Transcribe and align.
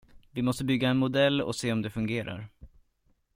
Vi 0.31 0.41
måste 0.41 0.63
bygga 0.63 0.89
en 0.89 0.97
modell 0.97 1.41
och 1.41 1.55
se 1.55 1.71
om 1.71 1.81
det 1.81 1.89
fungerar. 1.89 2.47